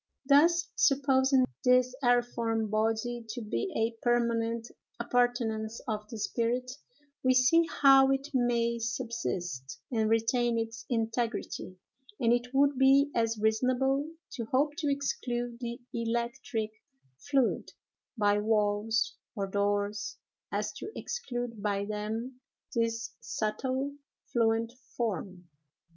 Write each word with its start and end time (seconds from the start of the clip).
Thus, 0.25 0.67
supposing 0.75 1.45
this 1.63 1.93
aeriform 2.03 2.71
body 2.71 3.23
to 3.29 3.41
be 3.43 3.71
a 3.77 4.03
permanent 4.03 4.67
appurtenance 4.99 5.79
of 5.87 6.09
the 6.09 6.17
spirit, 6.17 6.71
we 7.21 7.35
see 7.35 7.67
how 7.83 8.09
it 8.09 8.29
may 8.33 8.79
subsist 8.79 9.79
and 9.91 10.09
retain 10.09 10.57
its 10.57 10.85
integrity; 10.89 11.77
and 12.19 12.33
it 12.33 12.47
would 12.51 12.79
be 12.79 13.11
as 13.13 13.37
reasonable 13.37 14.09
to 14.31 14.45
hope 14.45 14.73
to 14.77 14.89
exclude 14.91 15.59
the 15.59 15.79
electric 15.93 16.71
fluid 17.19 17.71
by 18.17 18.39
walls 18.39 19.13
or 19.35 19.45
doors 19.45 20.17
as 20.51 20.71
to 20.77 20.91
exclude 20.95 21.61
by 21.61 21.85
them 21.85 22.41
this 22.73 23.11
subtle, 23.19 23.93
fluent 24.31 24.73
form. 24.97 25.47